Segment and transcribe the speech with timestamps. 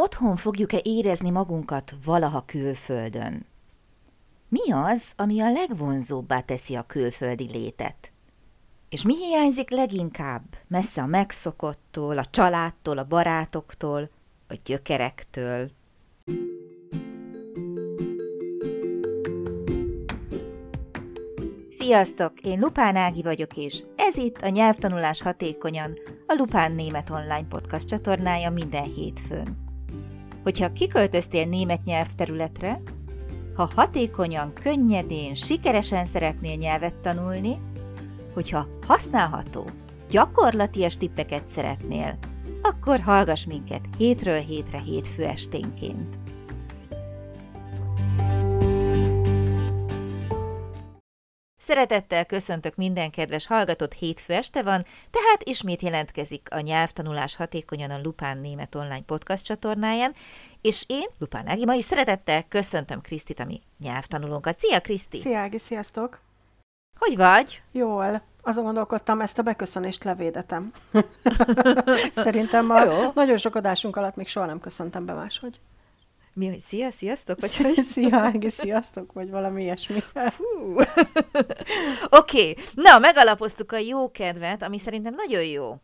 [0.00, 3.46] Otthon fogjuk-e érezni magunkat valaha külföldön?
[4.48, 8.12] Mi az, ami a legvonzóbbá teszi a külföldi létet?
[8.88, 14.10] És mi hiányzik leginkább messze a megszokottól, a családtól, a barátoktól,
[14.48, 15.70] a gyökerektől?
[21.78, 22.40] Sziasztok!
[22.40, 27.86] Én Lupán Ági vagyok, és ez itt a Nyelvtanulás Hatékonyan, a Lupán Német Online Podcast
[27.86, 29.67] csatornája minden hétfőn.
[30.48, 32.80] Hogyha kiköltöztél német nyelvterületre,
[33.54, 37.60] ha hatékonyan, könnyedén, sikeresen szeretnél nyelvet tanulni,
[38.34, 39.64] hogyha használható,
[40.10, 42.18] gyakorlatias tippeket szeretnél,
[42.62, 46.18] akkor hallgass minket hétről hétre hétfő esténként.
[51.68, 58.00] Szeretettel köszöntök minden kedves hallgatót, hétfő este van, tehát ismét jelentkezik a nyelvtanulás hatékonyan a
[58.02, 60.14] Lupán Német Online podcast csatornáján,
[60.60, 64.58] és én, Lupán Ági, ma is szeretettel köszöntöm Krisztit, ami nyelvtanulónkat.
[64.58, 65.16] Szia, Kriszti!
[65.16, 66.20] Szia, Ági, sziasztok!
[66.98, 67.62] Hogy vagy?
[67.72, 68.22] Jól.
[68.42, 70.72] Azon gondolkodtam, ezt a beköszönést levédetem.
[72.12, 75.60] Szerintem a nagyon sok adásunk alatt még soha nem köszöntem be máshogy.
[76.38, 77.40] Mi, hogy szia, sziasztok?
[77.40, 77.84] Vagy hogy?
[77.84, 79.98] Szia, Ági, sziasztok, vagy valami ilyesmi.
[82.08, 82.56] Oké, okay.
[82.74, 85.76] na, megalapoztuk a jó kedvet, ami szerintem nagyon jó.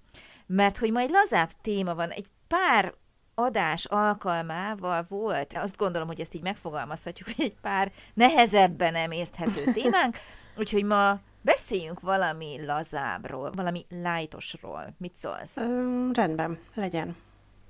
[0.46, 2.94] Mert hogy majd lazább téma van, egy pár
[3.34, 10.16] adás alkalmával volt, azt gondolom, hogy ezt így megfogalmazhatjuk, hogy egy pár nehezebben emészthető témánk,
[10.56, 14.94] úgyhogy ma beszéljünk valami lazábról, valami lájtosról.
[14.98, 15.56] Mit szólsz?
[15.56, 17.16] Ö, rendben, legyen.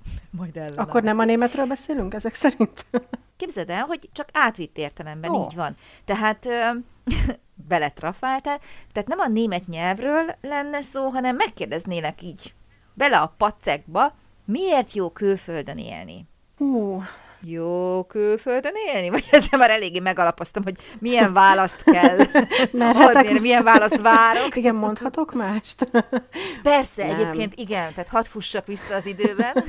[0.37, 0.77] Majd ellen.
[0.77, 2.85] Akkor nem a németről beszélünk ezek szerint?
[3.37, 5.45] Képzeld el, hogy csak átvitt értelemben oh.
[5.45, 5.77] így van.
[6.05, 6.69] Tehát ö,
[7.67, 8.59] beletrafáltál,
[8.91, 12.53] tehát nem a német nyelvről lenne szó, hanem megkérdeznélek így
[12.93, 16.25] bele a pacekba, miért jó külföldön élni?
[16.57, 17.03] Hú,
[17.41, 19.09] jó külföldön élni?
[19.09, 22.17] Vagy ezzel már eléggé megalapoztam, hogy milyen választ kell
[22.71, 23.25] Merhetek...
[23.25, 24.55] adni, milyen választ várok.
[24.61, 25.89] Igen, mondhatok mást?
[26.63, 27.19] Persze, Nem.
[27.19, 29.63] egyébként igen, tehát hadd fussak vissza az időben.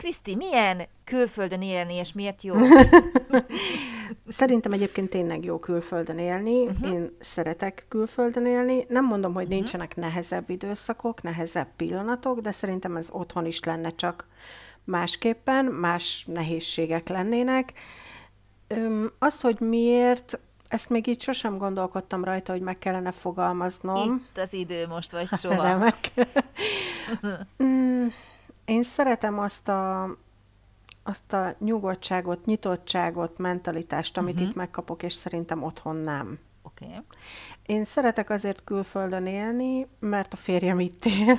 [0.00, 2.54] Kriszti, milyen külföldön élni, és miért jó?
[4.28, 6.66] Szerintem egyébként tényleg jó külföldön élni.
[6.66, 6.92] Uh-huh.
[6.92, 8.84] Én szeretek külföldön élni.
[8.88, 9.58] Nem mondom, hogy uh-huh.
[9.58, 14.26] nincsenek nehezebb időszakok, nehezebb pillanatok, de szerintem ez otthon is lenne csak
[14.84, 17.72] másképpen, más nehézségek lennének.
[18.68, 24.24] Öm, azt, hogy miért, ezt még így sosem gondolkodtam rajta, hogy meg kellene fogalmaznom.
[24.30, 25.62] Itt az idő most, vagy soha.
[25.62, 25.96] Remek.
[27.62, 28.06] Mm,
[28.64, 30.02] én szeretem azt a,
[31.02, 34.48] azt a nyugodtságot, nyitottságot, mentalitást, amit uh-huh.
[34.48, 36.38] itt megkapok, és szerintem otthon nem.
[36.74, 36.84] Oké.
[36.84, 37.00] Okay.
[37.66, 41.36] Én szeretek azért külföldön élni, mert a férjem itt él.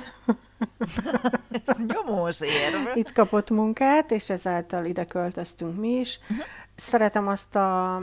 [1.66, 2.96] Ez nyomós érv.
[2.96, 6.18] Itt kapott munkát, és ezáltal ide költöztünk mi is.
[6.22, 6.44] Uh-huh.
[6.74, 8.00] Szeretem azt a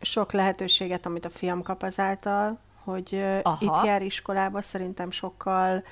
[0.00, 3.58] sok lehetőséget, amit a fiam kap azáltal, hogy Aha.
[3.60, 5.84] itt jár iskolába, szerintem sokkal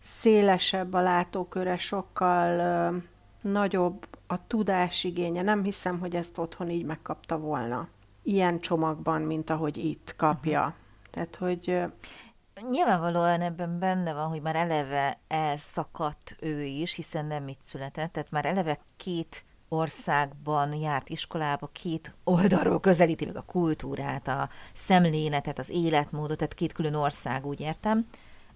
[0.00, 3.02] szélesebb a látóköre, sokkal
[3.40, 5.42] nagyobb a tudásigénye.
[5.42, 7.88] Nem hiszem, hogy ezt otthon így megkapta volna.
[8.28, 10.60] Ilyen csomagban, mint ahogy itt kapja.
[10.60, 10.74] Uh-huh.
[11.10, 11.82] Tehát, hogy
[12.70, 18.30] Nyilvánvalóan ebben benne van, hogy már eleve elszakadt ő is, hiszen nem itt született, tehát
[18.30, 25.68] már eleve két országban járt iskolába, két oldalról közelíti meg a kultúrát, a szemléletet, az
[25.68, 28.06] életmódot, tehát két külön ország, úgy értem.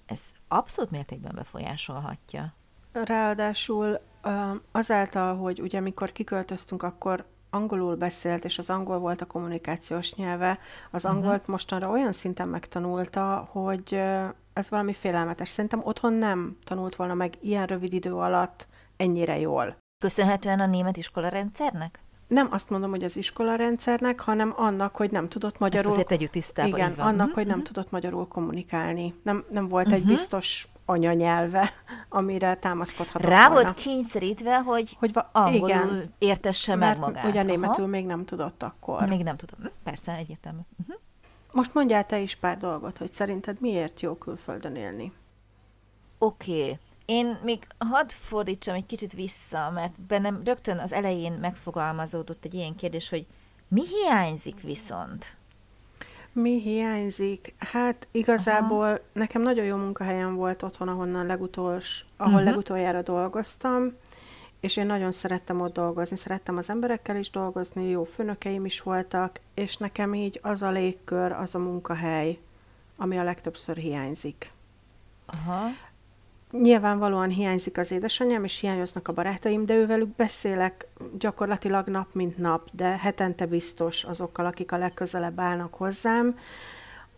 [0.07, 2.55] Ez abszolút mértékben befolyásolhatja.
[2.93, 4.01] Ráadásul
[4.73, 7.25] azáltal, hogy ugye amikor kiköltöztünk, akkor
[7.55, 10.59] angolul beszélt, és az angol volt a kommunikációs nyelve,
[10.91, 11.21] az uh-huh.
[11.21, 14.01] angolt mostanra olyan szinten megtanulta, hogy
[14.53, 15.49] ez valami félelmetes.
[15.49, 19.77] Szerintem otthon nem tanult volna meg ilyen rövid idő alatt ennyire jól.
[19.99, 22.01] Köszönhetően a német iskola rendszernek?
[22.27, 25.87] Nem azt mondom, hogy az iskola rendszernek, hanem annak, hogy nem tudott magyarul...
[25.87, 26.77] Ezt azért tegyük tisztába.
[26.77, 27.33] Igen, annak, uh-huh.
[27.33, 27.73] hogy nem uh-huh.
[27.73, 29.15] tudott magyarul kommunikálni.
[29.23, 30.01] Nem, nem volt uh-huh.
[30.01, 31.71] egy biztos anyanyelve,
[32.09, 33.63] amire támaszkodhatott Rá volna.
[33.63, 37.25] volt kényszerítve, hogy, hogy va- angolul igen, értesse meg magát.
[37.25, 37.93] ugye németül Aha.
[37.93, 39.09] még nem tudott akkor.
[39.09, 39.61] Még nem tudom.
[39.61, 40.61] Hm, persze, egyértelmű.
[40.81, 40.97] Uh-huh.
[41.53, 45.13] Most mondjál te is pár dolgot, hogy szerinted miért jó külföldön élni?
[46.19, 46.63] Oké.
[46.63, 46.79] Okay.
[47.05, 52.77] Én még hadd fordítsam egy kicsit vissza, mert bennem rögtön az elején megfogalmazódott egy ilyen
[52.77, 53.27] kérdés, hogy
[53.69, 55.37] mi hiányzik viszont?
[56.33, 57.55] Mi hiányzik?
[57.59, 58.99] Hát igazából Aha.
[59.13, 62.49] nekem nagyon jó munkahelyem volt otthon, ahonnan legutols, ahol uh-huh.
[62.49, 63.93] legutoljára dolgoztam,
[64.61, 69.41] és én nagyon szerettem ott dolgozni, szerettem az emberekkel is dolgozni, jó főnökeim is voltak,
[69.55, 72.39] és nekem így az a légkör, az a munkahely,
[72.97, 74.51] ami a legtöbbször hiányzik.
[75.27, 75.67] Aha.
[76.61, 80.87] Nyilvánvalóan hiányzik az édesanyám, és hiányoznak a barátaim, de ővelük beszélek
[81.19, 86.39] gyakorlatilag nap mint nap, de hetente biztos azokkal, akik a legközelebb állnak hozzám.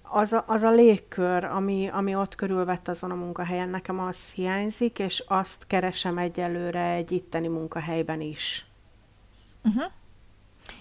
[0.03, 4.99] Az a, az a légkör, ami, ami ott körülvett azon a munkahelyen, nekem az hiányzik,
[4.99, 8.67] és azt keresem egyelőre egy itteni munkahelyben is.
[9.65, 9.93] Uh-huh.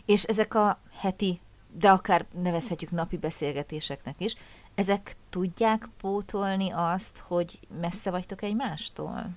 [0.06, 1.42] És ezek a heti,
[1.72, 4.36] de akár nevezhetjük napi beszélgetéseknek is,
[4.76, 9.30] ezek tudják pótolni azt, hogy messze vagytok egymástól?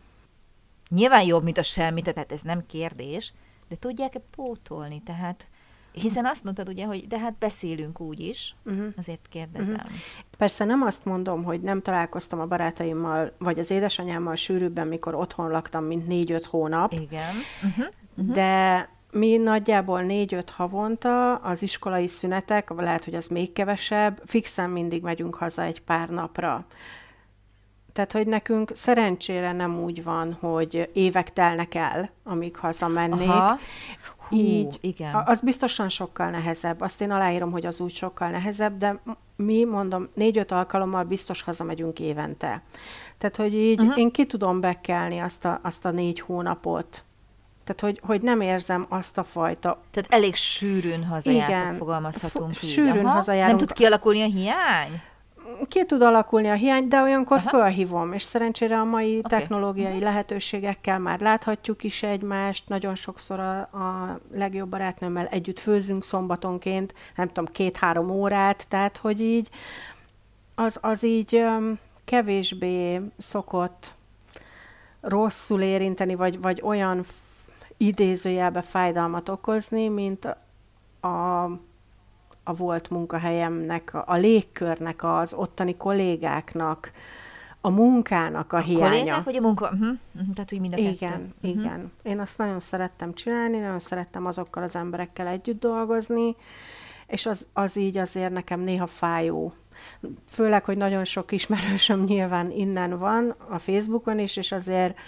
[0.88, 3.32] Nyilván jobb, mint a semmi, tehát ez nem kérdés,
[3.68, 5.02] de tudják-e pótolni?
[5.02, 5.48] Tehát
[5.92, 8.86] hiszen azt mondtad ugye, hogy de hát beszélünk úgy is, uh-huh.
[8.96, 9.74] azért kérdezem.
[9.74, 9.96] Uh-huh.
[10.36, 15.50] Persze nem azt mondom, hogy nem találkoztam a barátaimmal, vagy az édesanyámmal sűrűbben, mikor otthon
[15.50, 16.92] laktam, mint négy-öt hónap.
[16.92, 17.34] Igen.
[17.64, 17.86] Uh-huh.
[18.16, 18.34] Uh-huh.
[18.34, 25.02] De mi nagyjából négy-öt havonta az iskolai szünetek, lehet, hogy az még kevesebb, fixen mindig
[25.02, 26.66] megyünk haza egy pár napra.
[27.92, 33.28] Tehát, hogy nekünk szerencsére nem úgy van, hogy évek telnek el, amíg hazamennék.
[33.28, 33.58] Aha.
[34.28, 35.22] Hú, Így, igen.
[35.26, 36.80] az biztosan sokkal nehezebb.
[36.80, 39.00] Azt én aláírom, hogy az úgy sokkal nehezebb, de
[39.36, 42.62] mi, mondom, négy-öt alkalommal biztos hazamegyünk évente.
[43.18, 43.98] Tehát, hogy így uh-huh.
[43.98, 47.04] én ki tudom bekelni azt a, azt a négy hónapot,
[47.66, 49.78] tehát, hogy, hogy nem érzem azt a fajta...
[49.90, 52.70] Tehát elég sűrűn hazajártok, Igen, fogalmazhatunk f- így.
[52.70, 53.14] Sűrűn Aha.
[53.14, 53.58] hazajárunk.
[53.58, 55.02] Nem tud kialakulni a hiány?
[55.68, 57.48] Ki tud alakulni a hiány, de olyankor Aha.
[57.48, 59.38] fölhívom, és szerencsére a mai okay.
[59.38, 60.02] technológiai uh-huh.
[60.02, 67.26] lehetőségekkel már láthatjuk is egymást, nagyon sokszor a, a legjobb barátnőmmel együtt főzünk szombatonként, nem
[67.26, 69.48] tudom, két-három órát, tehát hogy így
[70.54, 73.94] az, az így um, kevésbé szokott
[75.00, 77.04] rosszul érinteni, vagy, vagy olyan
[77.76, 80.36] idézőjelbe fájdalmat okozni, mint
[81.00, 81.44] a,
[82.44, 86.92] a volt munkahelyemnek, a légkörnek, az ottani kollégáknak,
[87.60, 88.88] a munkának a, a hiánya.
[88.88, 89.70] Kollégák, vagy a munka?
[89.72, 89.96] Uh-huh.
[90.34, 91.32] Tehát, hogy mind a Igen, kettő.
[91.40, 91.76] igen.
[91.76, 91.90] Uh-huh.
[92.02, 96.36] Én azt nagyon szerettem csinálni, nagyon szerettem azokkal az emberekkel együtt dolgozni,
[97.06, 99.52] és az, az így azért nekem néha fájó.
[100.28, 104.98] Főleg, hogy nagyon sok ismerősöm nyilván innen van, a Facebookon is, és azért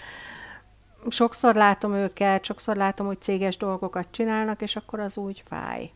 [1.07, 5.91] sokszor látom őket, sokszor látom, hogy céges dolgokat csinálnak, és akkor az úgy fáj.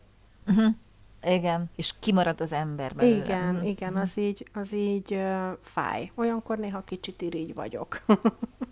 [0.46, 0.74] Uh-huh.
[1.22, 3.24] Igen, és kimarad az ember belőle.
[3.24, 3.68] Igen, uh-huh.
[3.68, 6.10] igen, az így, az így uh, fáj.
[6.14, 8.00] Olyankor néha kicsit irigy vagyok.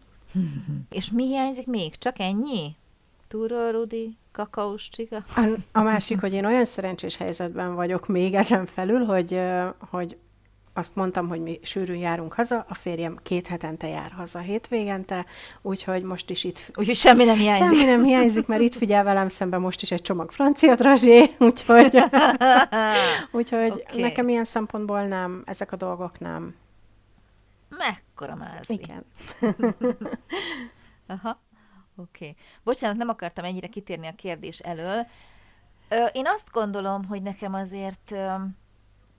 [0.91, 1.99] és mi hiányzik még?
[1.99, 2.77] Csak ennyi?
[3.29, 5.25] Túró, Rudi, kakaós csiga?
[5.37, 9.41] A, a másik, hogy én olyan szerencsés helyzetben vagyok még ezen felül, hogy,
[9.91, 10.17] hogy
[10.75, 15.27] azt mondtam, hogy mi sűrűn járunk haza, a férjem két hetente jár haza hétvégente,
[15.63, 16.71] úgyhogy most is itt...
[16.75, 17.63] Úgyhogy semmi nem hiányzik.
[17.63, 21.99] Semmi nem hiányzik, mert itt figyel velem szemben most is egy csomag francia drazsé, úgyhogy,
[23.39, 24.01] úgyhogy okay.
[24.01, 26.55] nekem ilyen szempontból nem, ezek a dolgok nem.
[27.69, 28.73] Mekkora mázi.
[28.73, 29.05] Igen.
[31.07, 31.41] Aha,
[31.97, 32.29] oké.
[32.29, 32.37] Okay.
[32.65, 35.07] Bocsánat, nem akartam ennyire kitérni a kérdés elől.
[36.13, 38.15] Én azt gondolom, hogy nekem azért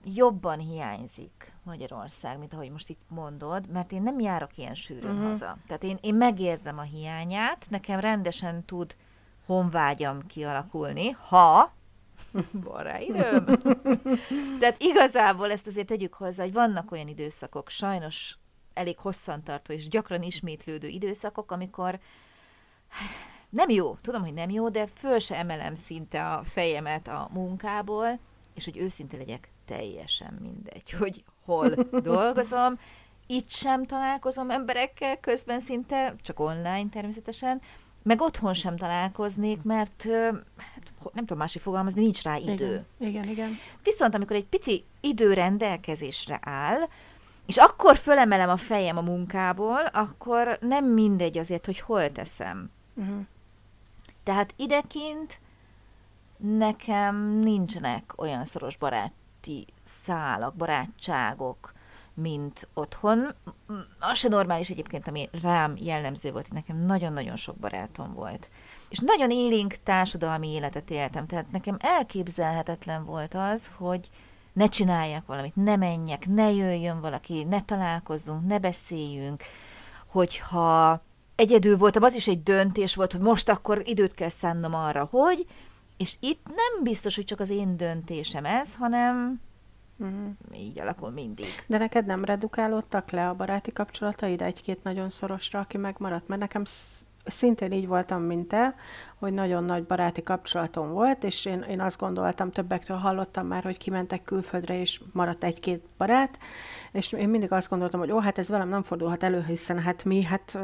[0.04, 5.28] jobban hiányzik Magyarország, mint ahogy most itt mondod, mert én nem járok ilyen sűrűn uh-huh.
[5.28, 5.56] haza.
[5.66, 8.96] Tehát én, én megérzem a hiányát, nekem rendesen tud
[9.46, 11.72] honvágyam kialakulni, ha
[12.64, 13.44] van rá időm.
[14.60, 18.38] Tehát igazából ezt azért tegyük hozzá, hogy vannak olyan időszakok, sajnos
[18.74, 21.98] elég hosszantartó és gyakran ismétlődő időszakok, amikor
[23.48, 28.18] nem jó, tudom, hogy nem jó, de föl se emelem szinte a fejemet a munkából,
[28.54, 32.78] és hogy őszinte legyek, teljesen mindegy, hogy hol dolgozom.
[33.26, 37.60] Itt sem találkozom emberekkel, közben szinte csak online természetesen,
[38.02, 40.08] meg otthon sem találkoznék, mert
[40.56, 42.54] hát, nem tudom másik fogalmazni, nincs rá idő.
[42.54, 43.58] Igen, igen, igen.
[43.82, 46.88] Viszont amikor egy pici idő rendelkezésre áll,
[47.46, 52.70] és akkor fölemelem a fejem a munkából, akkor nem mindegy azért, hogy hol teszem.
[52.94, 53.20] Uh-huh.
[54.22, 55.40] Tehát idekint
[56.36, 59.12] nekem nincsenek olyan szoros barát
[59.44, 59.66] baráti
[60.02, 61.72] szálak, barátságok,
[62.14, 63.34] mint otthon.
[63.98, 68.50] Az se normális egyébként, ami rám jellemző volt, hogy nekem nagyon-nagyon sok barátom volt.
[68.88, 74.08] És nagyon élénk társadalmi életet éltem, tehát nekem elképzelhetetlen volt az, hogy
[74.52, 79.42] ne csináljak valamit, ne menjek, ne jöjjön valaki, ne találkozzunk, ne beszéljünk,
[80.06, 81.02] hogyha
[81.34, 85.46] egyedül voltam, az is egy döntés volt, hogy most akkor időt kell szánnom arra, hogy,
[85.96, 89.40] és itt nem biztos, hogy csak az én döntésem ez, hanem
[89.96, 90.28] uh-huh.
[90.52, 91.46] így alakul mindig.
[91.66, 96.28] De neked nem redukálódtak le a baráti kapcsolataid egy-két nagyon szorosra, aki megmaradt?
[96.28, 96.62] Mert nekem
[97.24, 98.74] szintén így voltam, mint te,
[99.18, 103.78] hogy nagyon nagy baráti kapcsolatom volt, és én, én azt gondoltam, többektől hallottam már, hogy
[103.78, 106.38] kimentek külföldre, és maradt egy-két barát,
[106.92, 110.04] és én mindig azt gondoltam, hogy ó, hát ez velem nem fordulhat elő, hiszen hát
[110.04, 110.58] mi, hát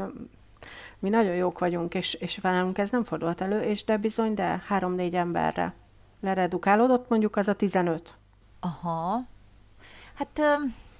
[0.99, 4.63] mi nagyon jók vagyunk, és, és velünk ez nem fordulhat elő, és de bizony, de
[4.67, 5.75] három-négy emberre
[6.21, 8.19] leredukálódott, mondjuk az a 15.
[8.61, 9.27] Aha.
[10.15, 10.41] Hát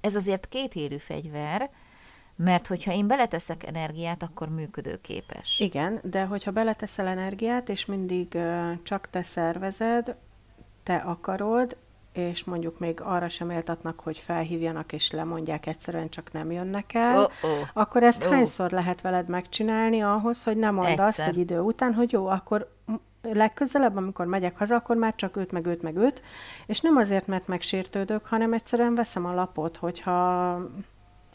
[0.01, 1.71] ez azért két élő fegyver,
[2.37, 5.61] mert hogyha én beleteszek energiát, akkor működőképes.
[5.61, 8.39] Igen, de hogyha beleteszel energiát, és mindig
[8.83, 10.17] csak te szervezed,
[10.83, 11.77] te akarod,
[12.21, 17.19] és mondjuk még arra sem éltatnak, hogy felhívjanak és lemondják, egyszerűen csak nem jönnek el,
[17.19, 17.69] Oh-oh.
[17.73, 18.31] akkor ezt oh.
[18.31, 21.07] hányszor lehet veled megcsinálni ahhoz, hogy nem mondd Egyszer.
[21.07, 22.79] azt egy idő után, hogy jó, akkor
[23.23, 26.23] legközelebb, amikor megyek haza, akkor már csak őt, meg őt, meg őt,
[26.67, 30.59] és nem azért, mert megsértődök, hanem egyszerűen veszem a lapot, hogyha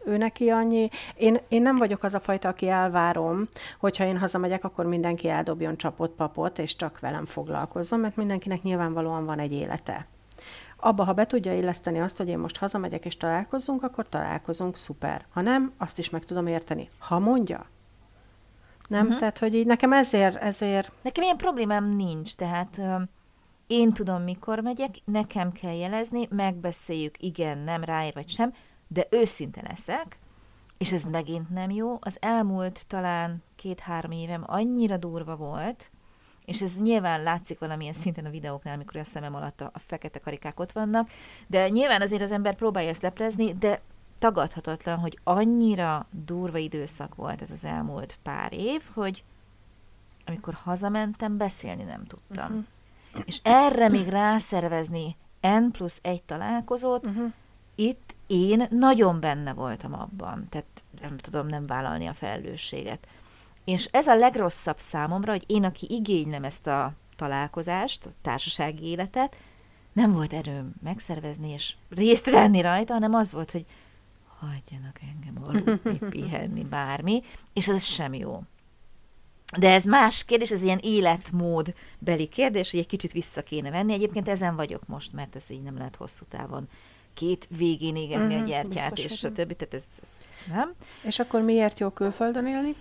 [0.06, 0.90] ő neki annyi.
[1.16, 3.48] Én, én nem vagyok az a fajta, aki elvárom,
[3.80, 9.26] hogyha én hazamegyek, akkor mindenki eldobjon csapot, papot, és csak velem foglalkozzon, mert mindenkinek nyilvánvalóan
[9.26, 10.08] van egy élete.
[10.86, 15.26] Abba, ha be tudja illeszteni azt, hogy én most hazamegyek és találkozzunk, akkor találkozunk, szuper.
[15.34, 16.88] Ha nem, azt is meg tudom érteni.
[16.98, 17.66] Ha mondja,
[18.88, 19.04] nem?
[19.04, 19.20] Uh-huh.
[19.20, 20.92] Tehát, hogy így nekem ezért, ezért...
[21.02, 22.96] Nekem ilyen problémám nincs, tehát ö,
[23.68, 28.54] én tudom, mikor megyek, nekem kell jelezni, megbeszéljük, igen, nem, ráér vagy sem,
[28.88, 30.20] de őszinte leszek,
[30.78, 31.98] és ez megint nem jó.
[32.00, 35.92] Az elmúlt talán két-három évem annyira durva volt,
[36.46, 40.20] és ez nyilván látszik valamilyen szinten a videóknál, amikor a szemem alatt a, a fekete
[40.20, 41.10] karikák ott vannak,
[41.48, 43.82] de nyilván azért az ember próbálja ezt leplezni, de
[44.20, 49.24] tagadhatatlan, hogy annyira durva időszak volt ez az elmúlt pár év, hogy
[50.26, 52.46] amikor hazamentem, beszélni nem tudtam.
[52.46, 53.24] Uh-huh.
[53.26, 57.32] És erre még rászervezni N plusz egy találkozót, uh-huh.
[57.76, 63.08] itt én nagyon benne voltam abban, tehát nem tudom nem vállalni a felelősséget.
[63.66, 69.36] És ez a legrosszabb számomra, hogy én, aki igénylem ezt a találkozást, a társasági életet,
[69.94, 73.66] nem volt erőm megszervezni és részt venni rajta, hanem az volt, hogy
[74.40, 78.42] hagyjanak engem aludni, pihenni, bármi, és ez sem jó.
[79.58, 83.94] De ez más kérdés, ez ilyen életmód beli kérdés, hogy egy kicsit vissza kéne venni.
[83.94, 86.68] Egyébként ezen vagyok most, mert ez így nem lehet hosszú távon
[87.14, 90.74] két végén égetni uh-huh, a mhm, gyertyát, és a többi, tehát ez, ez, ez nem.
[91.02, 92.76] És akkor miért jó külföldön élni?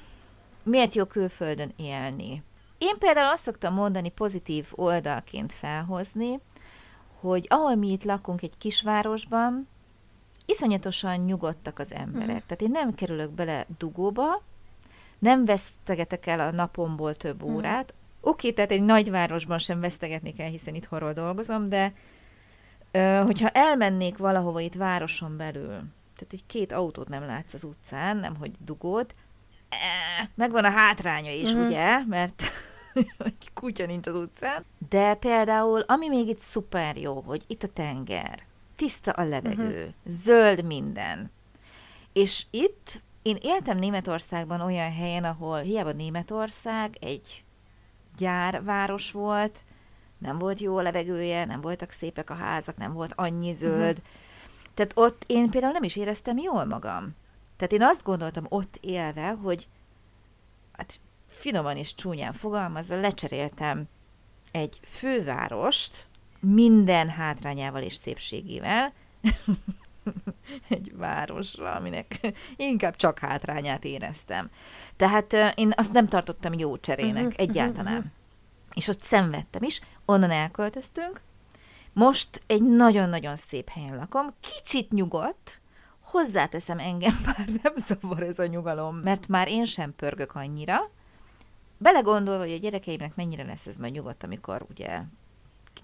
[0.65, 2.43] Miért jó külföldön élni?
[2.79, 6.41] Én például azt szoktam mondani, pozitív oldalként felhozni,
[7.21, 9.69] hogy ahol mi itt lakunk egy kisvárosban,
[10.47, 12.29] iszonyatosan nyugodtak az emberek.
[12.29, 12.43] Uh-huh.
[12.47, 14.43] Tehát én nem kerülök bele dugóba,
[15.19, 17.57] nem vesztegetek el a napomból több uh-huh.
[17.57, 17.95] órát.
[18.21, 21.93] Oké, okay, tehát egy nagyvárosban sem vesztegetni kell, hiszen itt horról dolgozom, de
[22.91, 25.67] ö, hogyha elmennék valahova itt városon belül,
[26.17, 29.15] tehát egy két autót nem látsz az utcán, nem hogy dugód, e,
[30.35, 31.67] megvan a hátránya is, uh-huh.
[31.67, 32.43] ugye, mert
[33.55, 34.65] kutya nincs az utcán.
[34.89, 38.43] De például, ami még itt szuper jó, hogy itt a tenger,
[38.77, 39.93] tiszta a levegő, uh-huh.
[40.07, 41.31] zöld minden.
[42.13, 47.45] És itt én éltem Németországban olyan helyen, ahol hiába Németország egy
[48.17, 49.59] gyárváros volt,
[50.19, 53.97] nem volt jó a levegője, nem voltak szépek a házak, nem volt annyi zöld.
[53.97, 54.05] Uh-huh.
[54.75, 57.15] Tehát ott én például nem is éreztem jól magam.
[57.67, 59.69] Tehát én azt gondoltam ott élve, hogy
[60.73, 63.89] hát finoman és csúnyán fogalmazva lecseréltem
[64.53, 66.09] egy fővárost,
[66.41, 68.93] minden hátrányával és szépségével
[70.69, 72.21] egy városra, aminek
[72.57, 74.51] inkább csak hátrányát éreztem.
[74.97, 77.97] Tehát én azt nem tartottam jó cserének, uh-huh, egyáltalán.
[77.97, 78.13] Uh-huh.
[78.75, 81.21] És ott szenvedtem is, onnan elköltöztünk,
[81.93, 85.63] most egy nagyon-nagyon szép helyen lakom, kicsit nyugodt,
[86.15, 90.91] hozzáteszem engem, bár nem zavar ez a nyugalom, mert már én sem pörgök annyira,
[91.79, 95.01] belegondolva, hogy a gyerekeimnek mennyire lesz ez majd nyugodt, amikor ugye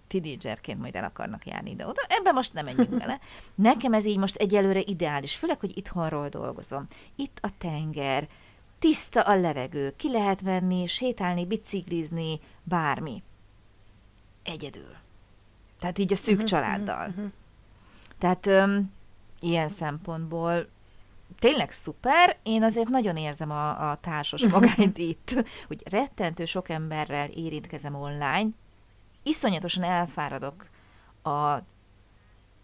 [0.06, 2.02] tinédzserként majd el akarnak járni ide-oda.
[2.08, 3.20] Ebben most nem menjünk bele.
[3.54, 6.86] Nekem ez így most egyelőre ideális, főleg, hogy itthonról dolgozom.
[7.16, 8.28] Itt a tenger,
[8.78, 13.22] tiszta a levegő, ki lehet menni, sétálni, biciklizni, bármi.
[14.42, 14.94] Egyedül.
[15.78, 17.08] Tehát így a szűk uh-huh, családdal.
[17.08, 17.30] Uh-huh.
[18.18, 18.92] Tehát öm,
[19.40, 20.68] ilyen szempontból
[21.38, 27.28] tényleg szuper, én azért nagyon érzem a, a társas magányt itt, hogy rettentő sok emberrel
[27.28, 28.48] érintkezem online,
[29.22, 30.66] iszonyatosan elfáradok
[31.22, 31.58] a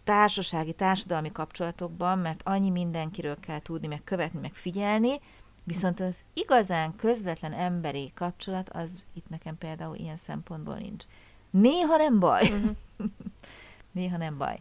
[0.03, 5.19] társasági, társadalmi kapcsolatokban, mert annyi mindenkiről kell tudni, meg követni, meg figyelni,
[5.63, 11.03] viszont az igazán közvetlen emberi kapcsolat, az itt nekem például ilyen szempontból nincs.
[11.49, 12.43] Néha nem baj.
[12.43, 12.75] Uh-huh.
[13.91, 14.59] Néha nem baj.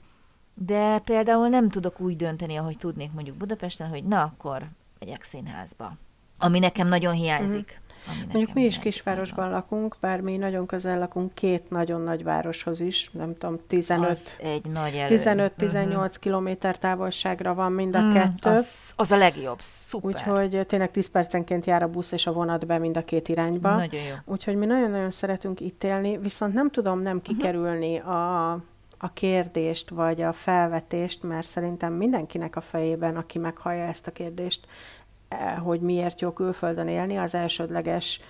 [0.58, 5.96] De például nem tudok úgy dönteni, ahogy tudnék mondjuk Budapesten, hogy na akkor megyek színházba.
[6.38, 7.80] Ami nekem nagyon hiányzik.
[8.06, 8.32] Uh-huh.
[8.32, 13.10] Mondjuk mi is kisvárosban lakunk, bár mi nagyon közel lakunk két nagyon nagy városhoz is,
[13.12, 16.08] nem tudom, 15, az egy nagy 15-18 uh-huh.
[16.08, 18.50] kilométer távolságra van mind a mm, kettő.
[18.50, 20.10] Az, az a legjobb, szuper.
[20.10, 23.74] Úgyhogy tényleg 10 percenként jár a busz és a vonat be mind a két irányba.
[23.74, 24.14] Nagyon jó.
[24.24, 27.24] Úgyhogy mi nagyon-nagyon szeretünk itt élni, viszont nem tudom nem mhm.
[27.24, 28.14] kikerülni uh-huh.
[28.14, 28.58] a
[29.06, 34.66] a kérdést, vagy a felvetést, mert szerintem mindenkinek a fejében, aki meghallja ezt a kérdést,
[35.28, 38.20] eh, hogy miért jó külföldön élni, az elsődleges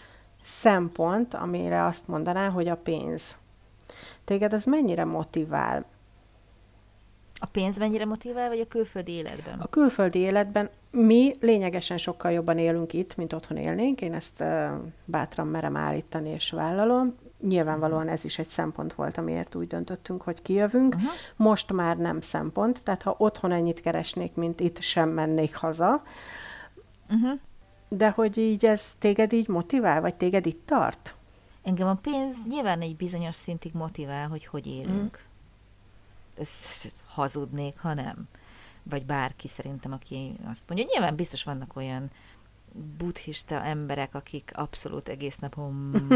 [0.42, 3.38] szempont, amire azt mondaná, hogy a pénz.
[4.24, 5.84] Téged ez mennyire motivál?
[7.38, 9.58] A pénz mennyire motivál, vagy a külföldi életben?
[9.58, 14.00] A külföldi életben mi lényegesen sokkal jobban élünk itt, mint otthon élnénk.
[14.00, 14.70] Én ezt uh,
[15.04, 20.42] bátran merem állítani és vállalom nyilvánvalóan ez is egy szempont volt, amiért úgy döntöttünk, hogy
[20.42, 20.94] kijövünk.
[20.94, 21.10] Uh-huh.
[21.36, 26.02] Most már nem szempont, tehát ha otthon ennyit keresnék, mint itt, sem mennék haza.
[27.10, 27.38] Uh-huh.
[27.88, 31.14] De hogy így ez téged így motivál, vagy téged itt tart?
[31.62, 35.04] Engem a pénz nyilván egy bizonyos szintig motivál, hogy hogy élünk.
[35.04, 36.40] Uh-huh.
[36.40, 38.28] Ezt hazudnék, ha nem.
[38.82, 40.86] Vagy bárki szerintem, aki azt mondja.
[40.88, 42.10] Nyilván biztos vannak olyan
[42.98, 45.56] buddhista emberek, akik abszolút egész nap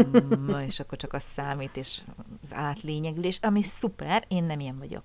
[0.67, 2.01] és akkor csak az számít, és
[2.43, 5.03] az átlényegülés, ami szuper, én nem ilyen vagyok.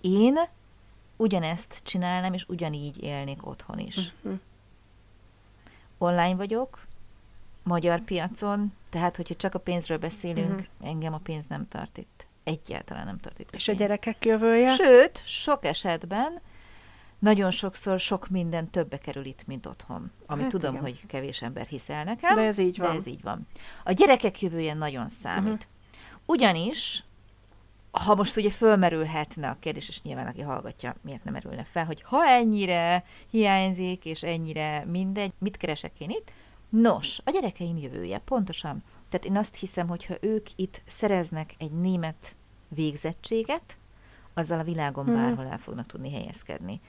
[0.00, 0.38] Én
[1.16, 4.12] ugyanezt csinálnám, és ugyanígy élnék otthon is.
[4.22, 4.34] Mhm.
[5.98, 6.86] Online vagyok,
[7.62, 10.88] magyar piacon, tehát hogyha csak a pénzről beszélünk, uh-huh.
[10.88, 12.26] engem a pénz nem tart itt.
[12.44, 13.54] Egyáltalán nem tart itt.
[13.54, 14.74] És a, a gyerekek jövője?
[14.74, 16.40] Sőt, sok esetben
[17.20, 20.10] nagyon sokszor sok minden többe kerül itt, mint otthon.
[20.26, 20.82] Ami hát tudom, igen.
[20.82, 22.34] hogy kevés ember hisz el nekem.
[22.34, 22.90] De ez így van.
[22.90, 23.46] De ez így van.
[23.84, 25.44] A gyerekek jövője nagyon számít.
[25.44, 25.60] Uh-huh.
[26.26, 27.04] Ugyanis,
[27.90, 32.02] ha most ugye fölmerülhetne a kérdés, és nyilván aki hallgatja, miért nem merülne fel, hogy
[32.02, 36.32] ha ennyire hiányzik, és ennyire mindegy, mit keresek én itt?
[36.68, 38.82] Nos, a gyerekeim jövője, pontosan.
[39.08, 42.36] Tehát én azt hiszem, hogy ha ők itt szereznek egy német
[42.68, 43.78] végzettséget,
[44.34, 45.14] azzal a világon hmm.
[45.14, 46.80] bárhol el fognak tudni helyezkedni.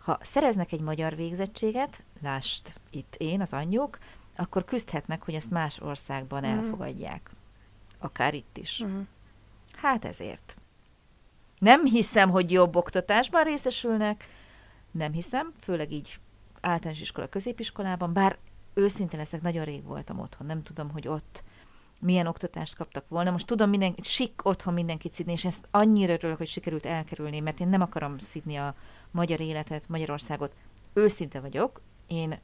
[0.00, 3.98] Ha szereznek egy magyar végzettséget, lást itt én, az anyjuk,
[4.36, 6.50] akkor küzdhetnek, hogy ezt más országban mm.
[6.50, 7.30] elfogadják.
[7.98, 8.82] Akár itt is.
[8.84, 9.00] Mm.
[9.72, 10.56] Hát ezért.
[11.58, 14.28] Nem hiszem, hogy jobb oktatásban részesülnek,
[14.90, 16.18] nem hiszem, főleg így
[16.60, 18.38] általános iskola, középiskolában, bár
[18.74, 21.42] őszinte leszek, nagyon rég voltam otthon, nem tudom, hogy ott
[22.00, 23.30] milyen oktatást kaptak volna.
[23.30, 27.60] Most tudom, minden, sik otthon mindenkit szidni, és ezt annyira örülök, hogy sikerült elkerülni, mert
[27.60, 28.74] én nem akarom szidni a
[29.10, 30.54] magyar életet, Magyarországot.
[30.92, 32.38] Őszinte vagyok, én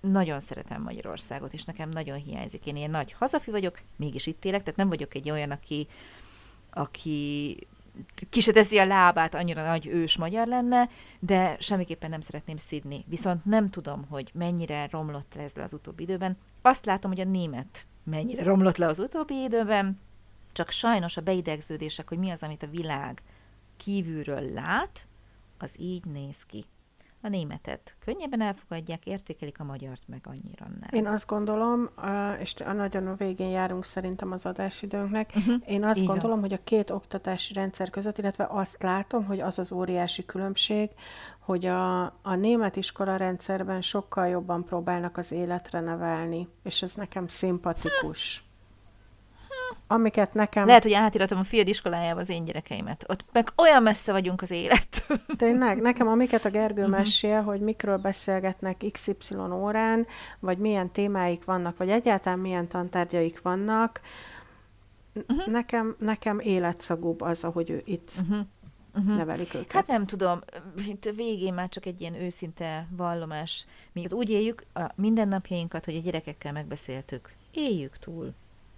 [0.00, 2.66] nagyon szeretem Magyarországot, és nekem nagyon hiányzik.
[2.66, 5.88] Én ilyen nagy hazafi vagyok, mégis itt élek, tehát nem vagyok egy olyan, aki,
[6.70, 7.56] aki
[8.30, 13.04] ki se teszi a lábát, annyira nagy ős magyar lenne, de semmiképpen nem szeretném szidni.
[13.08, 16.36] Viszont nem tudom, hogy mennyire romlott ez le az utóbbi időben.
[16.62, 20.00] Azt látom, hogy a német mennyire romlott le az utóbbi időben,
[20.52, 23.22] csak sajnos a beidegződések, hogy mi az, amit a világ
[23.76, 25.06] kívülről lát,
[25.58, 26.64] az így néz ki.
[27.26, 30.88] A németet könnyebben elfogadják, értékelik a magyart, meg annyira nem.
[30.90, 31.88] Én azt gondolom,
[32.40, 35.54] és nagyon a végén járunk szerintem az adásidőnknek, uh-huh.
[35.66, 36.08] én azt Igen.
[36.08, 40.90] gondolom, hogy a két oktatási rendszer között, illetve azt látom, hogy az az óriási különbség,
[41.40, 47.26] hogy a, a német iskola rendszerben sokkal jobban próbálnak az életre nevelni, és ez nekem
[47.26, 48.45] szimpatikus
[49.86, 50.66] amiket nekem...
[50.66, 53.04] Lehet, hogy átiratom a fiad iskolájába az én gyerekeimet.
[53.08, 55.06] Ott meg olyan messze vagyunk az élet.
[55.36, 56.96] Tényleg, nekem amiket a Gergő uh-huh.
[56.96, 60.06] mesél, hogy mikről beszélgetnek XY órán,
[60.40, 64.00] vagy milyen témáik vannak, vagy egyáltalán milyen tantárgyaik vannak,
[65.28, 65.46] uh-huh.
[65.46, 68.46] nekem, nekem életszagúbb az, ahogy ő itt uh-huh.
[68.94, 69.16] Uh-huh.
[69.16, 69.72] nevelik őket.
[69.72, 70.40] Hát nem tudom,
[70.86, 73.66] itt végén már csak egy ilyen őszinte vallomás.
[73.92, 77.32] Mi úgy éljük a mindennapjainkat, hogy a gyerekekkel megbeszéltük.
[77.50, 78.32] Éljük túl.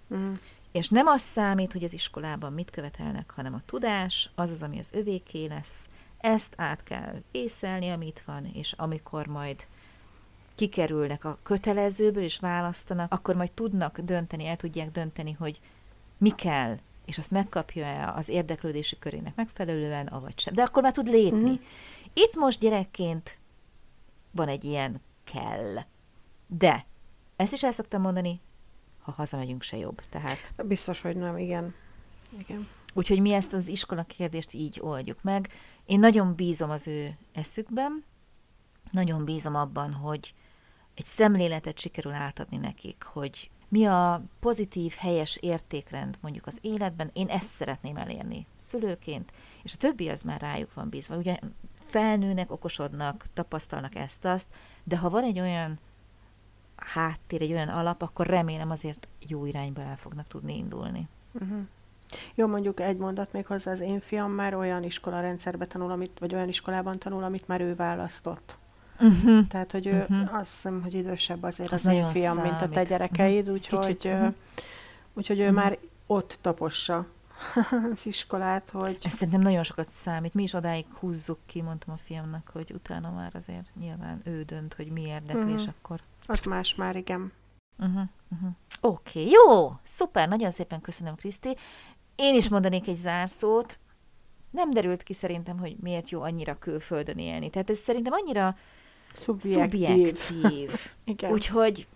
[0.07, 0.35] Uh-huh.
[0.71, 4.79] És nem az számít, hogy az iskolában mit követelnek, hanem a tudás, az az, ami
[4.79, 5.89] az övéké lesz.
[6.17, 9.67] Ezt át kell észelni, amit van, és amikor majd
[10.55, 15.59] kikerülnek a kötelezőből és választanak, akkor majd tudnak dönteni, el tudják dönteni, hogy
[16.17, 20.53] mi kell, és azt megkapja-e az érdeklődési körének megfelelően, avagy sem.
[20.53, 21.39] De akkor már tud lépni.
[21.39, 21.59] Uh-huh.
[22.13, 23.37] Itt most gyerekként
[24.31, 25.75] van egy ilyen kell.
[26.47, 26.85] De,
[27.35, 28.39] ezt is el szoktam mondani,
[29.01, 29.99] ha hazamegyünk, se jobb.
[30.09, 30.53] Tehát...
[30.65, 31.73] Biztos, hogy nem, igen.
[32.37, 32.67] igen.
[32.93, 35.49] Úgyhogy mi ezt az iskola kérdést így oldjuk meg.
[35.85, 38.03] Én nagyon bízom az ő eszükben,
[38.91, 40.33] nagyon bízom abban, hogy
[40.95, 47.27] egy szemléletet sikerül átadni nekik, hogy mi a pozitív, helyes értékrend mondjuk az életben, én
[47.27, 49.31] ezt szeretném elérni szülőként,
[49.63, 51.15] és a többi az már rájuk van bízva.
[51.15, 51.39] Ugye
[51.77, 54.47] felnőnek, okosodnak, tapasztalnak ezt-azt,
[54.83, 55.79] de ha van egy olyan
[56.85, 61.07] háttér, egy olyan alap, akkor remélem azért jó irányba el fognak tudni indulni.
[61.31, 61.57] Uh-huh.
[62.35, 66.33] Jó, mondjuk egy mondat még hozzá, az én fiam már olyan iskolarendszerbe tanul, amit, vagy
[66.33, 68.57] olyan iskolában tanul, amit már ő választott.
[68.99, 69.47] Uh-huh.
[69.47, 70.37] Tehát, hogy ő uh-huh.
[70.37, 72.51] azt hiszem, hogy idősebb azért az, az én fiam, számít.
[72.51, 74.33] mint a te gyerekeid, úgyhogy, uh-huh.
[75.13, 75.55] úgyhogy ő uh-huh.
[75.55, 77.05] már ott tapossa
[77.93, 78.97] az iskolát, hogy...
[79.01, 80.33] Ez szerintem nagyon sokat számít.
[80.33, 84.73] Mi is odáig húzzuk ki, mondtam a fiamnak, hogy utána már azért nyilván ő dönt,
[84.73, 85.61] hogy mi érdekli, uh-huh.
[85.61, 85.99] és akkor...
[86.25, 87.31] Az más már, igen.
[87.79, 88.49] Uh-huh, uh-huh.
[88.81, 91.57] Oké, okay, jó, szuper, nagyon szépen köszönöm, Kriszti.
[92.15, 93.79] Én is mondanék egy zárszót.
[94.49, 97.49] Nem derült ki szerintem, hogy miért jó annyira külföldön élni.
[97.49, 98.57] Tehát ez szerintem annyira
[99.13, 100.17] szubjektív.
[100.17, 100.71] szubjektív.
[101.03, 101.31] Igen.
[101.31, 101.87] Úgyhogy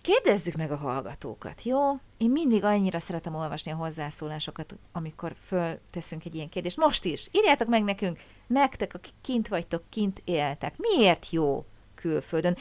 [0.00, 1.92] kérdezzük meg a hallgatókat, jó?
[2.16, 6.76] Én mindig annyira szeretem olvasni a hozzászólásokat, amikor fölteszünk egy ilyen kérdést.
[6.76, 10.74] Most is, írjátok meg nekünk, nektek, akik kint vagytok, kint éltek.
[10.76, 12.56] Miért jó külföldön?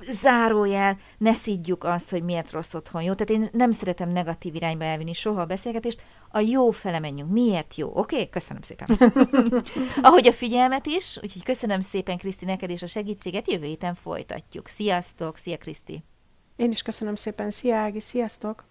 [0.00, 3.14] zárójel, ne szidjuk azt, hogy miért rossz otthon jó.
[3.14, 7.30] Tehát én nem szeretem negatív irányba elvinni soha a beszélgetést, a jó fele menjünk.
[7.30, 7.88] Miért jó?
[7.88, 7.98] Oké?
[7.98, 8.28] Okay?
[8.28, 8.88] Köszönöm szépen.
[10.02, 14.68] Ahogy a figyelmet is, úgyhogy köszönöm szépen Kriszti neked és a segítséget, jövő héten folytatjuk.
[14.68, 16.04] Sziasztok, szia Kriszti!
[16.56, 18.64] Én is köszönöm szépen, szia Ági, sziasztok!